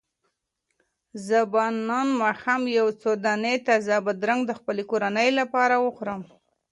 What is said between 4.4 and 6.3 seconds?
د خپلې کورنۍ لپاره واخلم.